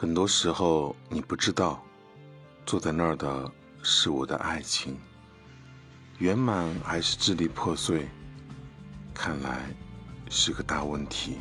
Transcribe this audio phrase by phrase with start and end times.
[0.00, 1.82] 很多时候你不知道
[2.64, 3.50] 坐在那儿的
[3.82, 4.96] 是我的爱情
[6.18, 8.08] 圆满还是支离破碎
[9.12, 9.74] 看来
[10.30, 11.38] 是个大问题。